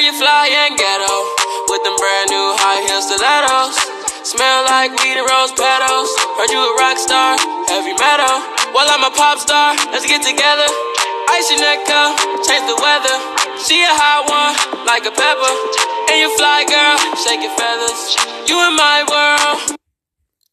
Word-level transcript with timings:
high-end 0.00 0.78
ghetto 0.80 1.12
with 1.68 1.82
them 1.84 1.96
brand 2.00 2.30
new 2.32 2.46
high 2.56 2.80
stilettos. 3.04 3.76
Smell 4.24 4.64
like 4.64 4.88
weed 5.02 5.20
and 5.20 5.28
rose 5.28 5.52
petals. 5.52 6.08
Heard 6.40 6.48
you 6.48 6.62
a 6.64 6.72
rock 6.80 6.96
star, 6.96 7.36
heavy 7.68 7.92
metal. 8.00 8.40
Well, 8.72 8.88
I'm 8.88 9.04
a 9.04 9.12
pop 9.12 9.36
star. 9.36 9.76
Let's 9.92 10.06
get 10.08 10.22
together. 10.24 10.68
Ice 11.36 11.50
your 11.52 11.60
neck 11.60 11.84
up, 11.92 12.16
change 12.40 12.64
the 12.72 12.78
weather. 12.80 13.16
She 13.60 13.76
a 13.84 13.92
hot 13.92 14.24
one, 14.32 14.56
like 14.88 15.04
a 15.04 15.12
pepper. 15.12 15.52
And 16.08 16.16
you 16.20 16.28
fly, 16.40 16.64
girl, 16.64 16.96
shake 17.20 17.42
your 17.44 17.52
feathers. 17.52 18.16
You 18.48 18.56
in 18.68 18.76
my 18.76 19.04
world. 19.04 19.76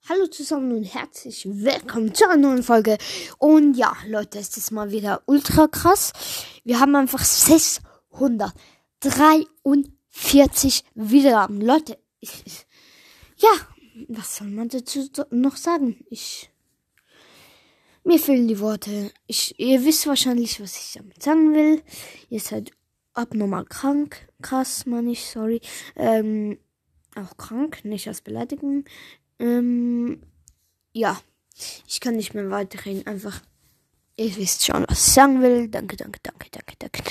Hallo 0.09 0.25
zusammen 0.27 0.71
und 0.75 0.83
herzlich 0.83 1.45
willkommen 1.45 2.13
zu 2.13 2.25
einer 2.25 2.37
neuen 2.37 2.63
Folge. 2.63 2.97
Und 3.37 3.75
ja, 3.75 3.95
Leute, 4.07 4.39
es 4.39 4.57
ist 4.57 4.71
mal 4.71 4.91
wieder 4.91 5.21
ultra 5.27 5.67
krass. 5.67 6.13
Wir 6.65 6.79
haben 6.79 6.95
einfach 6.95 7.23
643 9.01 10.83
Wiedergaben. 10.95 11.61
Leute, 11.61 11.97
ich, 12.19 12.43
ich, 12.45 12.65
ja, 13.37 13.49
was 14.07 14.37
soll 14.37 14.47
man 14.49 14.69
dazu 14.69 15.09
noch 15.31 15.55
sagen? 15.55 16.05
Ich, 16.09 16.49
mir 18.03 18.19
fehlen 18.19 18.47
die 18.47 18.59
Worte. 18.59 19.11
Ich, 19.27 19.59
ihr 19.59 19.83
wisst 19.85 20.07
wahrscheinlich, 20.07 20.61
was 20.61 20.75
ich 20.75 20.93
damit 20.93 21.21
sagen 21.21 21.53
will. 21.53 21.81
Ihr 22.29 22.39
seid 22.39 22.71
abnormal 23.13 23.65
krank. 23.65 24.27
Krass, 24.41 24.85
meine 24.85 25.11
ich, 25.11 25.25
sorry. 25.25 25.61
Ähm, 25.95 26.57
auch 27.15 27.37
krank, 27.37 27.83
nicht 27.85 28.07
als 28.07 28.21
Beleidigung. 28.21 28.85
Ähm, 29.39 30.21
ja, 30.91 31.19
ich 31.87 31.99
kann 31.99 32.15
nicht 32.15 32.33
mehr 32.33 32.49
weiterreden. 32.49 33.05
Einfach, 33.07 33.41
ihr 34.19 34.35
wisst 34.35 34.65
schon, 34.65 34.85
was 34.87 35.07
ich 35.07 35.13
sagen 35.13 35.41
will. 35.41 35.67
Danke, 35.69 35.95
danke, 35.95 36.19
danke, 36.21 36.47
danke, 36.51 36.75
danke. 36.77 37.03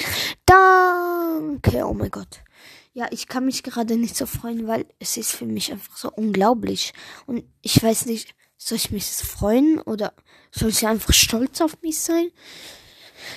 Danke, 0.45 1.87
oh 1.87 1.95
mein 1.95 2.11
Gott. 2.11 2.41
Ja, 2.93 3.07
ich 3.11 3.29
kann 3.29 3.47
mich 3.47 3.63
gerade 3.63 3.97
nicht 3.97 4.17
so 4.17 4.27
freuen, 4.27 4.67
weil 4.67 4.87
es 4.99 5.17
ist 5.17 5.33
für 5.33 5.47
mich 5.47 5.73
einfach 5.73 5.97
so 5.97 6.11
unglaublich. 6.11 6.93
Und 7.27 7.45
ich 7.63 7.83
weiß 7.83 8.07
nicht, 8.07 8.35
soll 8.57 8.77
ich 8.77 8.91
mich 8.91 9.07
freuen 9.07 9.81
oder 9.81 10.13
soll 10.51 10.71
ich 10.71 10.87
einfach 10.87 11.13
stolz 11.15 11.61
auf 11.61 11.81
mich 11.81 12.01
sein? 12.01 12.31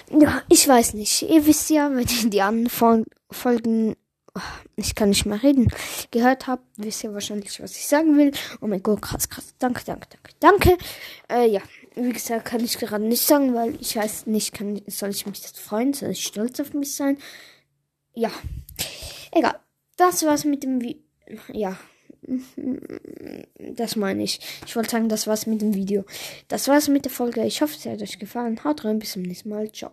Ja, 0.09 0.41
ich 0.49 0.67
weiß 0.67 0.93
nicht. 0.95 1.21
Ihr 1.23 1.45
wisst 1.45 1.69
ja, 1.69 1.89
wenn 1.91 2.07
ihr 2.07 2.29
die 2.29 2.41
anderen 2.41 2.69
Fol 2.69 3.05
Folgen, 3.29 3.95
oh, 4.35 4.41
ich 4.75 4.95
kann 4.95 5.09
nicht 5.09 5.25
mehr 5.25 5.41
reden, 5.41 5.71
gehört 6.11 6.47
habt, 6.47 6.65
wisst 6.75 7.03
ihr 7.03 7.13
wahrscheinlich, 7.13 7.61
was 7.61 7.71
ich 7.77 7.87
sagen 7.87 8.17
will. 8.17 8.31
Oh 8.59 8.67
mein 8.67 8.83
Gott, 8.83 9.01
krass, 9.01 9.29
krass. 9.29 9.53
Danke, 9.59 9.83
danke, 9.85 10.07
danke, 10.09 10.35
danke. 10.39 10.77
Äh, 11.29 11.49
ja, 11.49 11.61
wie 11.95 12.13
gesagt, 12.13 12.45
kann 12.45 12.63
ich 12.63 12.77
gerade 12.77 13.03
nicht 13.03 13.23
sagen, 13.23 13.53
weil 13.53 13.75
ich 13.81 13.95
weiß 13.95 14.27
nicht, 14.27 14.53
kann, 14.53 14.81
soll 14.87 15.09
ich 15.09 15.25
mich 15.25 15.41
jetzt 15.41 15.59
freuen, 15.59 15.93
soll 15.93 16.11
ich 16.11 16.25
stolz 16.25 16.59
auf 16.59 16.73
mich 16.73 16.95
sein? 16.95 17.17
Ja, 18.13 18.31
egal. 19.31 19.59
Das 19.97 20.23
war's 20.25 20.45
mit 20.45 20.63
dem 20.63 20.81
Vi 20.81 21.03
Ja. 21.53 21.77
Das 23.57 23.95
meine 23.95 24.23
ich. 24.23 24.39
Ich 24.65 24.75
wollte 24.75 24.91
sagen, 24.91 25.09
das 25.09 25.25
war's 25.27 25.47
mit 25.47 25.61
dem 25.61 25.73
Video. 25.73 26.05
Das 26.47 26.67
war's 26.67 26.87
mit 26.87 27.05
der 27.05 27.11
Folge. 27.11 27.43
Ich 27.45 27.61
hoffe, 27.61 27.75
es 27.75 27.85
hat 27.85 28.01
euch 28.01 28.19
gefallen. 28.19 28.63
Haut 28.63 28.85
rein, 28.85 28.99
bis 28.99 29.13
zum 29.13 29.23
nächsten 29.23 29.49
Mal. 29.49 29.71
Ciao. 29.71 29.89